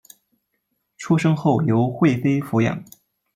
[0.97, 2.83] 出生后由惠妃抚养。